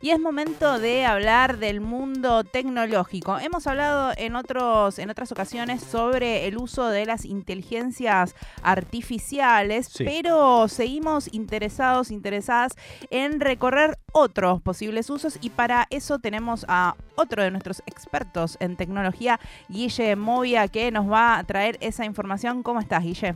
[0.00, 3.38] y es momento de hablar del mundo tecnológico.
[3.38, 10.68] Hemos hablado en, otros, en otras ocasiones sobre el uso de las inteligencias artificiales, pero
[10.68, 12.72] seguimos interesados, interesadas
[13.10, 18.76] en recorrer otros posibles usos y para eso tenemos a otro de nuestros expertos en
[18.76, 19.38] tecnología,
[19.68, 22.62] Guille Movia, que nos va a traer esa información.
[22.62, 23.34] ¿Cómo estás, Guille?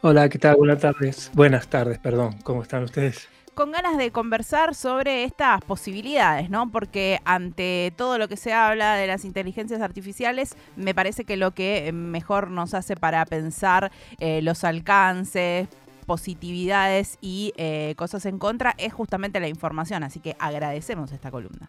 [0.00, 0.56] Hola, ¿qué tal?
[0.56, 1.30] Buenas tardes.
[1.34, 2.36] Buenas tardes, perdón.
[2.44, 3.28] ¿Cómo están ustedes?
[3.58, 6.70] Con ganas de conversar sobre estas posibilidades, ¿no?
[6.70, 11.50] Porque ante todo lo que se habla de las inteligencias artificiales, me parece que lo
[11.50, 13.90] que mejor nos hace para pensar
[14.20, 15.66] eh, los alcances,
[16.06, 20.04] positividades y eh, cosas en contra es justamente la información.
[20.04, 21.68] Así que agradecemos esta columna.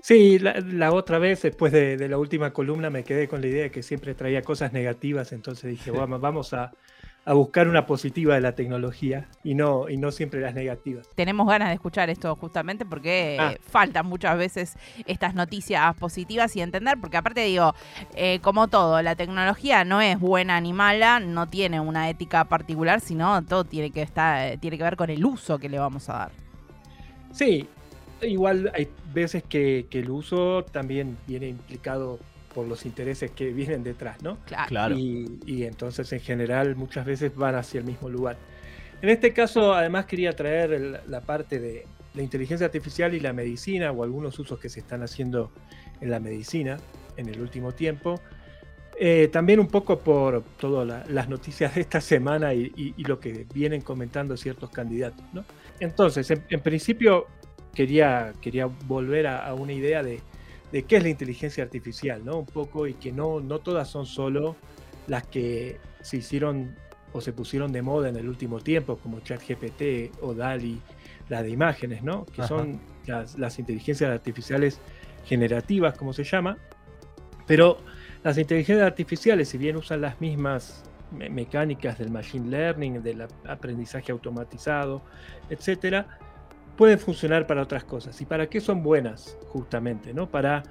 [0.00, 3.70] Sí, la, otra vez, después de, la última columna, me quedé con la idea de
[3.70, 6.72] que siempre traía cosas negativas, entonces dije, vamos, vamos a,
[7.24, 11.08] a buscar una positiva de la tecnología y no, y no siempre las negativas.
[11.14, 13.54] Tenemos ganas de escuchar esto justamente porque ah.
[13.60, 14.76] faltan muchas veces
[15.06, 17.74] estas noticias positivas y entender, porque aparte digo,
[18.16, 23.00] eh, como todo, la tecnología no es buena ni mala, no tiene una ética particular,
[23.00, 26.14] sino todo tiene que, estar, tiene que ver con el uso que le vamos a
[26.14, 26.32] dar.
[27.30, 27.68] Sí,
[28.20, 32.18] igual hay veces que, que el uso también viene implicado
[32.52, 34.38] por los intereses que vienen detrás, ¿no?
[34.46, 34.96] Claro.
[34.96, 38.36] Y, entonces en general muchas veces van hacia el mismo lugar.
[39.00, 43.90] En este caso además quería traer la parte de la inteligencia artificial y la medicina
[43.90, 45.50] o algunos usos que se están haciendo
[46.00, 46.76] en la medicina
[47.16, 48.20] en el último tiempo.
[48.98, 53.80] Eh, también un poco por todas las noticias de esta semana y, lo que vienen
[53.80, 55.24] comentando ciertos candidatos.
[55.32, 55.44] ¿no?
[55.80, 57.26] Entonces, en, principio
[57.74, 60.20] quería, quería volver a una idea de,
[60.72, 62.38] de qué es la inteligencia artificial, ¿no?
[62.38, 64.56] Un poco y que no, no todas son solo
[65.06, 66.74] las que se hicieron
[67.12, 70.80] o se pusieron de moda en el último tiempo, como ChatGPT o DALI,
[71.28, 72.24] la de imágenes, ¿no?
[72.24, 74.80] Que son las, inteligencias artificiales
[75.26, 76.56] generativas, como se llama.
[77.46, 77.78] Pero
[78.24, 85.02] las inteligencias artificiales, si bien usan las mismas mecánicas del machine learning, del aprendizaje automatizado,
[85.50, 86.18] etcétera,
[86.76, 88.20] pueden funcionar para otras cosas.
[88.20, 89.38] ¿Y para qué son buenas?
[89.48, 90.30] Justamente, ¿no?
[90.30, 90.62] Para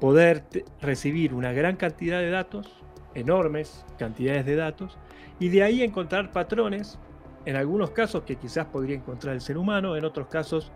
[0.00, 0.44] poder
[0.80, 2.82] recibir una gran cantidad de datos,
[3.14, 4.98] enormes cantidades de datos,
[5.38, 6.98] y de ahí encontrar patrones,
[7.44, 10.72] en algunos casos que quizás podría encontrar el ser humano, en otros casos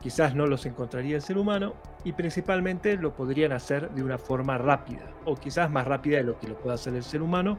[0.00, 1.74] quizás no los encontraría el ser humano,
[2.04, 6.38] y principalmente lo podrían hacer de una forma rápida, o quizás más rápida de lo
[6.38, 7.58] que lo pueda hacer el ser humano,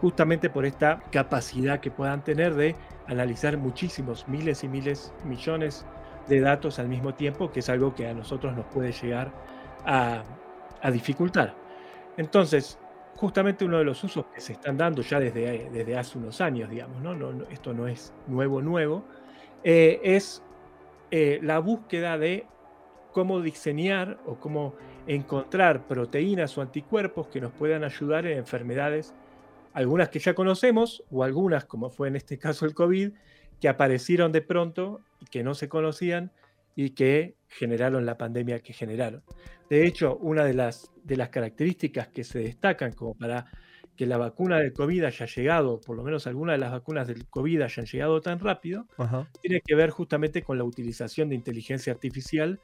[0.00, 2.74] justamente por esta capacidad que puedan tener de
[3.06, 5.84] analizar muchísimos, miles y miles, millones
[6.28, 9.32] de datos al mismo tiempo, que es algo que a nosotros nos puede llegar
[9.84, 10.22] a,
[10.92, 11.54] dificultar.
[12.16, 12.78] Entonces,
[13.16, 16.68] justamente uno de los usos que se están dando ya desde, desde hace unos años,
[16.68, 17.14] digamos, ¿no?
[17.14, 19.04] no, esto no es nuevo, nuevo,
[19.62, 20.42] eh, es
[21.10, 22.46] eh, la búsqueda de
[23.12, 24.74] cómo diseñar o cómo
[25.06, 29.14] encontrar proteínas o anticuerpos que nos puedan ayudar en enfermedades,
[29.72, 33.12] algunas que ya conocemos o algunas, como fue en este caso el COVID,
[33.64, 36.32] que aparecieron de pronto y que no se conocían
[36.76, 39.22] y que generaron la pandemia que generaron.
[39.70, 43.46] De hecho, una de las, de las características que se destacan como para
[43.96, 47.24] que la vacuna del COVID haya llegado, por lo menos algunas de las vacunas del
[47.24, 48.86] COVID hayan llegado tan rápido,
[49.40, 52.60] tiene que ver justamente con la utilización de inteligencia artificial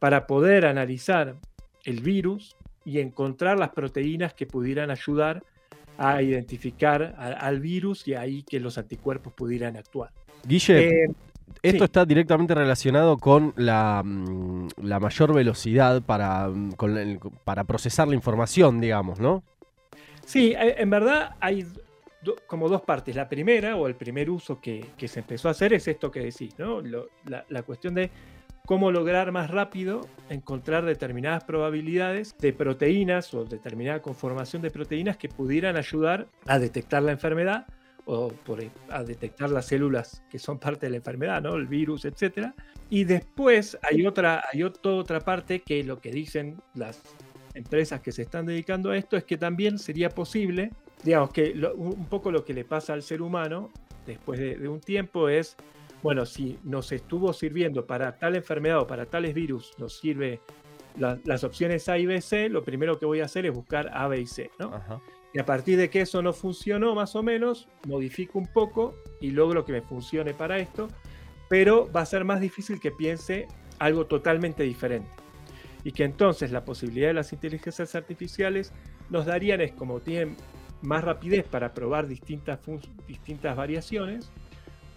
[0.00, 1.36] para poder analizar
[1.86, 5.44] el virus y encontrar las proteínas que pudieran ayudar
[5.96, 10.12] a identificar al virus y ahí que los anticuerpos pudieran actuar.
[10.46, 11.08] Guille, eh,
[11.62, 16.74] esto está directamente relacionado con la, mm, mayor velocidad para, mm,
[17.44, 19.44] para procesar la información, digamos, ¿no?
[20.24, 21.66] Sí, eh, en verdad hay
[22.46, 23.16] como dos partes.
[23.16, 26.56] La primera, o el primer uso que, se empezó a hacer, es esto que decís,
[26.58, 26.80] ¿no?
[26.80, 28.10] la, la, cuestión de
[28.64, 35.28] cómo lograr más rápido encontrar determinadas probabilidades de proteínas o determinada conformación de proteínas que
[35.28, 37.66] pudieran ayudar a detectar la enfermedad
[38.04, 41.54] o por, a detectar las células que son parte de la enfermedad, ¿no?
[41.54, 42.48] el virus, etc.
[42.90, 47.02] Y después hay otra, hay otra parte que lo que dicen las
[47.54, 50.70] empresas que se están dedicando a esto es que también sería posible,
[51.02, 53.70] digamos que un poco lo que le pasa al ser humano
[54.06, 55.56] después de, un tiempo es,
[56.02, 60.40] bueno, si nos estuvo sirviendo para tal enfermedad o para tales virus, nos sirve
[60.96, 64.08] las opciones A y B, C, lo primero que voy a hacer es buscar A,
[64.08, 64.72] B y C, ¿no?
[65.34, 69.30] Y a partir de que eso no funcionó más o menos, modifico un poco y
[69.30, 70.88] logro que me funcione para esto,
[71.48, 73.48] pero va a ser más difícil que piense
[73.78, 75.10] algo totalmente diferente.
[75.84, 78.72] Y que entonces la posibilidad de las inteligencias artificiales
[79.10, 80.36] nos darían es como tienen
[80.82, 82.58] más rapidez para probar distintas,
[83.06, 84.30] distintas variaciones,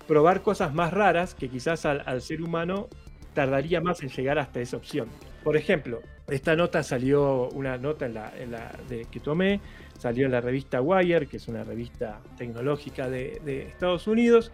[0.07, 2.89] probar cosas más raras que quizás al, ser humano
[3.33, 5.09] tardaría más en llegar hasta esa opción.
[5.43, 9.61] Por ejemplo, esta nota salió, una nota en la, de, que tomé,
[9.97, 14.51] salió en la revista Wire, que es una revista tecnológica de, Estados Unidos,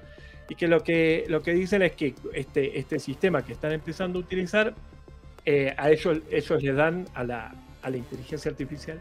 [0.49, 4.19] y que lo, que lo que dicen es que este, este sistema que están empezando
[4.19, 4.73] a utilizar,
[5.45, 8.99] eh, a ellos, ellos le dan a la, a la inteligencia artificial,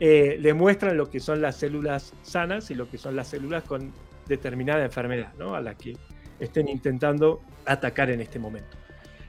[0.00, 3.62] eh, le muestran lo que son las células sanas y lo que son las células
[3.62, 3.92] con
[4.26, 5.54] determinada enfermedad, ¿no?
[5.54, 5.96] a la que
[6.40, 8.76] estén intentando atacar en este momento.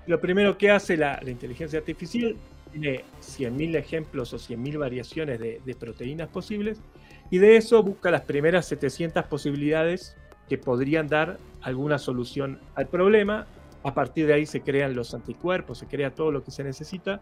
[0.07, 2.36] Lo primero que hace la, inteligencia artificial
[2.73, 6.81] tiene 100.000 ejemplos o 100.000 variaciones de, proteínas posibles
[7.29, 10.17] y de eso busca las primeras 700 posibilidades
[10.49, 13.47] que podrían dar alguna solución al problema.
[13.83, 17.21] A partir de ahí se crean los anticuerpos, se crea todo lo que se necesita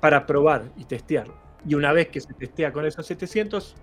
[0.00, 1.34] para probar y testearlo.
[1.66, 3.74] Y una vez que se testea con esos 700,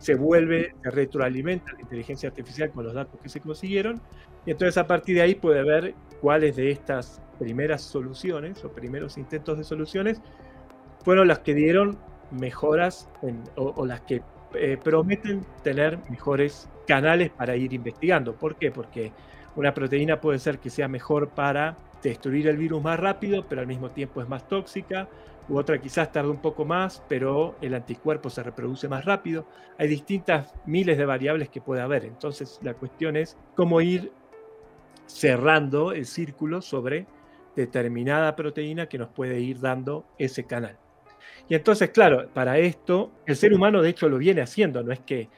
[0.00, 4.00] se vuelve, se retroalimenta la inteligencia artificial con los datos que se consiguieron.
[4.46, 9.18] Y entonces a partir de ahí puede ver cuáles de estas primeras soluciones o primeros
[9.18, 10.20] intentos de soluciones
[11.04, 11.98] fueron las que dieron
[12.30, 13.08] mejoras
[13.56, 14.22] o, las que
[14.54, 18.34] eh, prometen tener mejores canales para ir investigando.
[18.34, 18.70] ¿Por qué?
[18.70, 19.12] Porque
[19.56, 23.66] una proteína puede ser que sea mejor para destruir el virus más rápido, pero al
[23.66, 25.08] mismo tiempo es más tóxica,
[25.48, 29.46] u otra quizás tarda un poco más, pero el anticuerpo se reproduce más rápido.
[29.78, 32.04] Hay distintas miles de variables que puede haber.
[32.04, 34.12] Entonces la cuestión es cómo ir
[35.06, 37.06] cerrando el círculo sobre
[37.56, 40.78] determinada proteína que nos puede ir dando ese canal.
[41.48, 45.00] Y entonces, claro, para esto, el ser humano de hecho lo viene haciendo, no es
[45.00, 45.28] que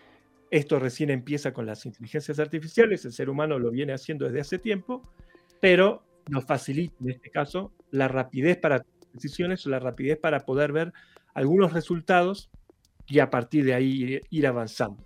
[0.50, 4.58] esto recién empieza con las inteligencias artificiales, el ser humano lo viene haciendo desde hace
[4.58, 5.02] tiempo,
[5.60, 10.72] pero nos facilita en este caso la rapidez para decisiones o la rapidez para poder
[10.72, 10.92] ver
[11.34, 12.50] algunos resultados
[13.06, 15.04] y a partir de ahí ir avanzando.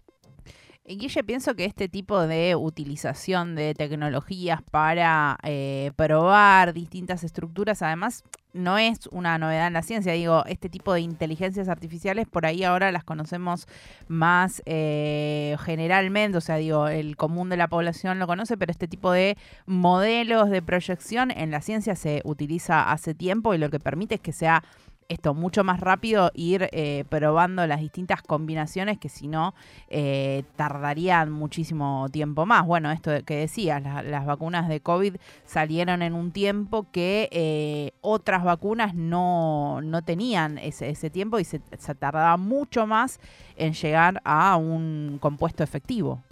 [0.88, 8.23] Guille, pienso que este tipo de utilización de tecnologías para eh, probar distintas estructuras, además,
[8.56, 10.12] no es una novedad en la ciencia.
[10.12, 13.69] Digo, este tipo de inteligencias artificiales por ahí ahora las conocemos
[14.08, 18.88] más eh, generalmente, o sea, digo, el común de la población lo conoce, pero este
[18.88, 19.37] tipo de
[19.67, 24.20] modelos de proyección en la ciencia se utiliza hace tiempo y lo que permite es
[24.20, 24.62] que sea
[25.08, 29.55] esto mucho más rápido, ir eh, probando las distintas combinaciones que si no
[29.88, 32.67] eh, tardarían muchísimo tiempo más.
[32.67, 38.44] Bueno, esto que decías, las vacunas de COVID salieron en un tiempo que eh, otras
[38.44, 41.61] vacunas no, tenían ese, ese, tiempo y se,
[41.99, 43.20] tardaba mucho más
[43.56, 46.23] en llegar a un compuesto efectivo.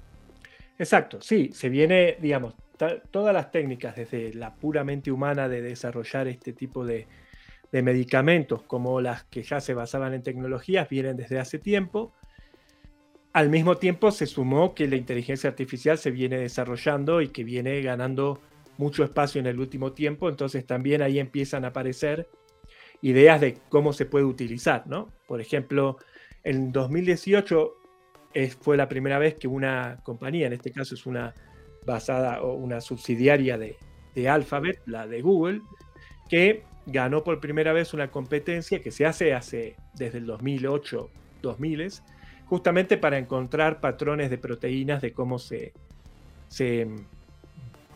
[0.79, 2.55] Exacto, sí, se viene, digamos,
[3.11, 7.07] todas las técnicas, desde la puramente humana de desarrollar este tipo de
[7.75, 12.13] de medicamentos como las que ya se basaban en tecnologías vienen desde hace tiempo.
[13.33, 17.83] Al mismo tiempo se sumó que la inteligencia artificial se viene desarrollando y que viene
[17.83, 18.39] ganando
[18.79, 22.29] mucho espacio en el último tiempo, entonces también ahí empiezan a aparecer
[23.03, 25.11] ideas de cómo se puede utilizar, ¿no?
[25.27, 25.97] Por ejemplo,
[26.45, 27.75] en 2018
[28.61, 31.35] fue la primera vez que una compañía, en este caso es una
[31.85, 33.77] basada o una subsidiaria de,
[34.15, 35.61] de Alphabet, la de Google,
[36.29, 41.11] que ganó por primera vez una competencia que se hace, hace desde el 2008,
[41.43, 41.93] 2000,
[42.47, 45.73] justamente para encontrar patrones de proteínas de cómo se,
[46.49, 46.89] se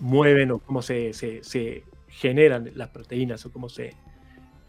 [0.01, 3.95] mueven o cómo se, se, generan las proteínas o cómo se...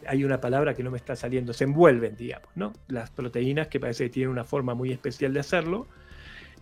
[0.07, 2.73] Hay una palabra que no me está saliendo, se envuelven, digamos, ¿no?
[2.87, 5.87] Las proteínas que parece que tienen una forma muy especial de hacerlo.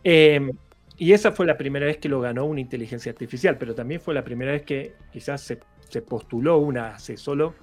[0.03, 0.51] Em,
[0.97, 4.15] y esa fue la primera vez que lo ganó una inteligencia artificial, pero también fue
[4.15, 7.53] la primera vez que quizás se se postuló una hace solo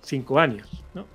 [0.00, 0.84] cinco años.
[0.94, 1.06] ¿no?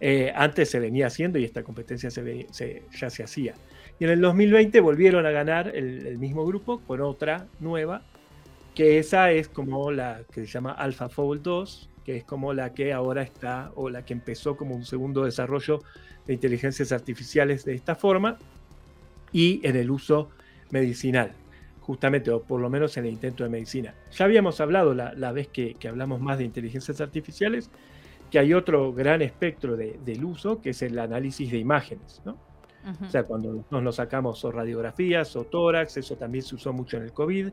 [0.00, 2.46] Eh, antes se venía haciendo y esta competencia se,
[2.92, 3.54] ya se hacía.
[3.98, 8.02] Y en el 2020 volvieron a ganar el, mismo grupo con otra nueva,
[8.74, 12.92] que esa es como la que se llama AlphaFold 2, que es como la que
[12.92, 15.82] ahora está o la que empezó como un segundo desarrollo
[16.26, 18.38] de inteligencias artificiales de esta forma
[19.32, 20.30] y en el uso
[20.70, 21.32] medicinal
[21.86, 23.94] justamente, o por lo menos en el intento de medicina.
[24.10, 27.70] Ya habíamos hablado la, vez que, hablamos más de inteligencias artificiales,
[28.28, 32.36] que hay otro gran espectro del uso, que es el análisis de imágenes, ¿no?
[33.04, 37.04] O sea, cuando nos, sacamos o radiografías o tórax, eso también se usó mucho en
[37.04, 37.48] el COVID,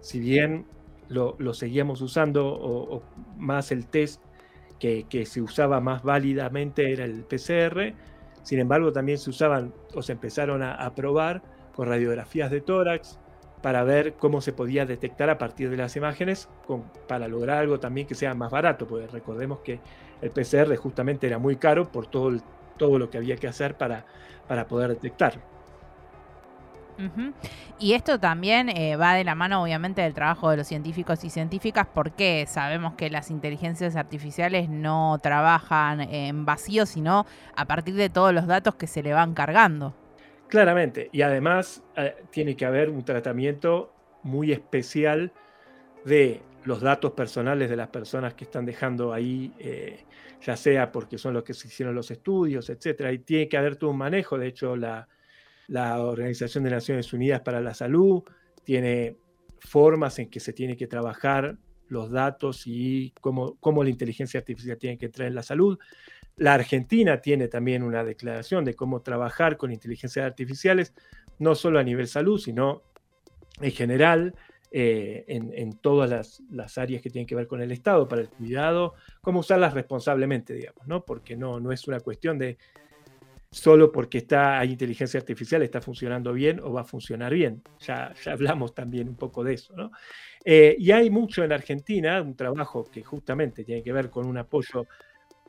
[0.00, 0.64] si bien
[1.08, 3.02] lo, seguíamos usando, o,
[3.36, 4.22] más el test
[4.78, 7.94] que, se usaba más válidamente era el PCR,
[8.42, 11.42] sin embargo también se usaban o se empezaron a, a probar
[11.74, 13.20] con radiografías de tórax,
[13.62, 16.48] para ver cómo se podía detectar a partir de las imágenes
[17.06, 19.80] para lograr algo también que sea más barato, porque recordemos que
[20.20, 22.36] el PCR justamente era muy caro por todo,
[22.76, 24.04] todo lo que había que hacer para,
[24.48, 25.42] para poder detectarlo.
[27.78, 31.30] Y esto también eh, va de la mano, obviamente, del trabajo de los científicos y
[31.30, 37.26] científicas, porque sabemos que las inteligencias artificiales no trabajan en vacío, sino
[37.56, 39.94] a partir de todos los datos que se le van cargando.
[40.52, 43.90] Claramente, y además eh, tiene que haber un tratamiento
[44.22, 45.32] muy especial
[46.04, 50.04] de los datos personales de las personas que están dejando ahí, eh,
[50.42, 53.76] ya sea porque son los que se hicieron los estudios, etcétera, y tiene que haber
[53.76, 54.36] todo un manejo.
[54.36, 55.08] De hecho, la,
[55.68, 58.22] la Organización de Naciones Unidas para la Salud
[58.62, 59.16] tiene
[59.58, 61.56] formas en que se tiene que trabajar
[61.88, 65.78] los datos y cómo, cómo la inteligencia artificial tiene que entrar en la salud.
[66.36, 70.94] La Argentina tiene también una declaración de cómo trabajar con inteligencias artificiales,
[71.38, 72.82] no solo a nivel salud, sino
[73.60, 74.34] en general
[74.70, 78.94] eh, en, todas las, áreas que tienen que ver con el Estado, para el cuidado,
[79.20, 81.04] cómo usarlas responsablemente, digamos, ¿no?
[81.04, 82.56] Porque no, no es una cuestión de
[83.50, 87.62] solo porque está, hay inteligencia artificial está funcionando bien o va a funcionar bien.
[87.80, 89.90] Ya, ya hablamos también un poco de eso, ¿no?
[90.42, 94.38] Eh, y hay mucho en Argentina, un trabajo que justamente tiene que ver con un
[94.38, 94.86] apoyo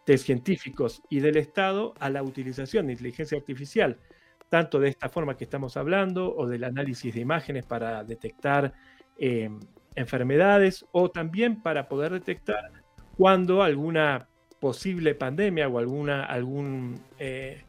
[0.05, 3.98] de científicos y del Estado a la utilización de inteligencia artificial,
[4.50, 8.74] tanto de esta forma que estamos hablando o del análisis de imágenes para detectar
[9.17, 9.50] eh,
[9.95, 12.72] enfermedades o también para poder detectar
[13.17, 14.27] cuando alguna
[14.60, 17.63] posible pandemia o alguna, algún, eh,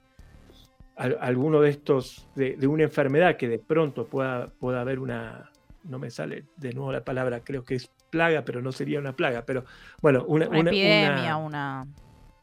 [0.97, 5.51] alguno de estos, de, una enfermedad que de pronto pueda, pueda haber una,
[5.85, 9.13] no me sale de nuevo la palabra, creo que es plaga, pero no sería una
[9.15, 9.65] plaga, pero
[10.01, 11.87] bueno, una, epidemia, una...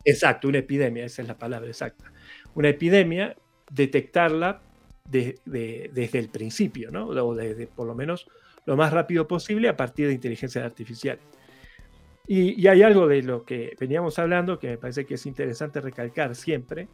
[0.03, 2.11] Exacto, una epidemia, esa es la palabra exacta.
[2.55, 3.35] Una epidemia,
[3.69, 4.61] detectarla
[5.05, 7.07] desde el principio, ¿no?
[7.07, 8.27] O desde, por lo menos
[8.65, 11.19] lo más rápido posible a partir de inteligencia artificial.
[12.27, 16.35] Y, hay algo de lo que veníamos hablando que me parece que es interesante recalcar
[16.35, 16.87] siempre,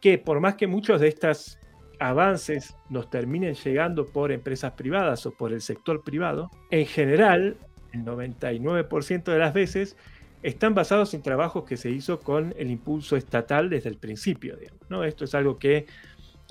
[0.00, 1.58] que por más que muchos de estos
[1.98, 7.58] avances nos terminen llegando por empresas privadas o por el sector privado, en general,
[7.92, 9.96] el 99% de las veces
[10.42, 14.56] están basados en trabajos que se hizo con el impulso estatal desde el principio.
[14.88, 15.04] ¿no?
[15.04, 15.86] Esto es algo que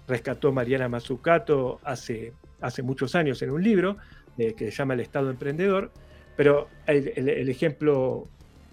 [0.08, 3.98] rescató Mariana Mazzucato hace, hace muchos años en un libro,
[4.38, 5.92] que se llama El Estado Emprendedor,
[6.38, 8.24] pero el, ejemplo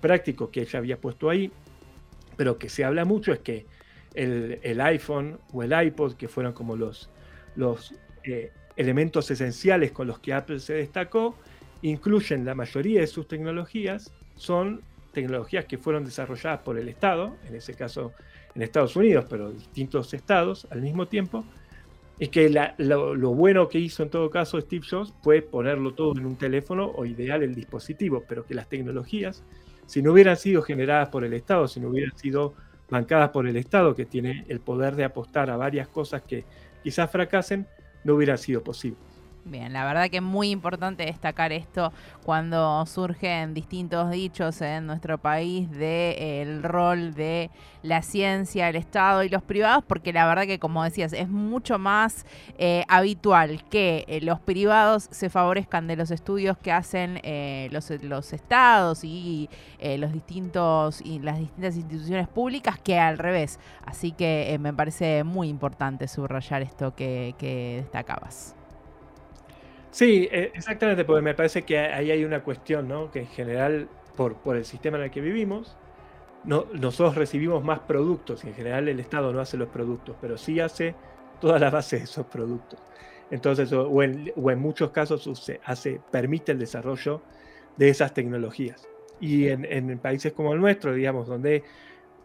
[0.00, 1.50] práctico que ella había puesto ahí,
[2.36, 3.66] pero que se habla mucho, es que
[4.14, 7.10] el, iPhone o el iPod, que fueron como los,
[7.56, 11.36] los eh, elementos esenciales con los que Apple se destacó,
[11.82, 14.82] incluyen la mayoría de sus tecnologías, son
[15.16, 18.12] tecnologías que fueron desarrolladas por el Estado, en ese caso
[18.54, 21.42] en Estados Unidos, pero distintos estados al mismo tiempo,
[22.18, 26.26] es que lo, bueno que hizo en todo caso Steve Jobs fue ponerlo todo en
[26.26, 29.42] un teléfono o ideal el dispositivo, pero que las tecnologías,
[29.86, 32.52] si no hubieran sido generadas por el Estado, si no hubieran sido
[32.90, 36.44] bancadas por el Estado, que tiene el poder de apostar a varias cosas que
[36.82, 37.66] quizás fracasen,
[38.04, 39.15] no hubieran sido posibles.
[39.48, 41.92] Bien, la verdad que es muy importante destacar esto
[42.24, 47.52] cuando surgen distintos dichos en nuestro país de el rol de
[47.84, 51.78] la ciencia, el Estado y los privados, porque la verdad que como decías es mucho
[51.78, 52.26] más
[52.58, 58.32] eh, habitual que eh, los privados se favorezcan de los estudios que hacen eh, los,
[58.32, 59.48] estados y
[59.80, 63.60] los distintos y las distintas instituciones públicas que al revés.
[63.84, 68.56] Así que me parece muy importante subrayar esto que, que destacabas.
[69.96, 73.10] Sí, e, exactamente, porque me parece que ahí hay una cuestión, ¿no?
[73.10, 75.74] Que en general, por, por el sistema en el que vivimos,
[76.44, 80.36] no, nosotros recibimos más productos y en general el Estado no hace los productos, pero
[80.36, 80.94] sí hace
[81.40, 82.78] toda la base de esos productos.
[83.30, 85.30] Entonces, o, en, muchos casos
[85.64, 87.22] hace, permite el desarrollo
[87.78, 88.86] de esas tecnologías.
[89.18, 91.64] Y en, en países como el nuestro, digamos, donde,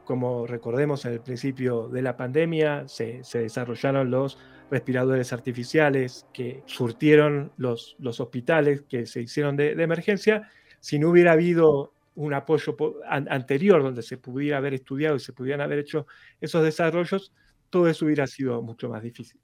[0.03, 4.37] como recordemos en el principio de la pandemia, se, se desarrollaron los
[4.71, 10.49] respiradores artificiales que surtieron los, los hospitales que se hicieron de, emergencia,
[10.79, 12.75] si no hubiera habido un apoyo
[13.05, 16.07] anterior donde se pudiera haber estudiado y se pudieran haber hecho
[16.39, 17.33] esos desarrollos,
[17.69, 19.39] todo eso hubiera sido mucho más difícil.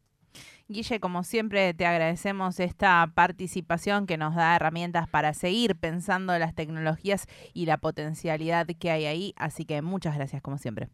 [0.69, 6.55] Guille, como siempre, te agradecemos esta participación que nos da herramientas para seguir pensando las
[6.55, 9.33] tecnologías y la potencialidad que hay ahí.
[9.37, 10.89] Así que muchas gracias, como siempre.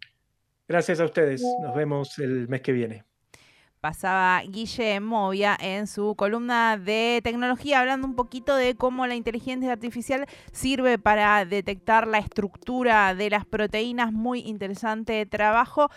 [0.67, 1.43] Gracias a ustedes.
[1.61, 3.03] Nos vemos el mes que viene
[3.83, 9.73] pasaba Guille Movia en su columna de tecnología, hablando un poquito de cómo la inteligencia
[9.73, 14.13] artificial sirve para detectar la estructura de las proteínas.
[14.13, 15.89] Muy interesante trabajo.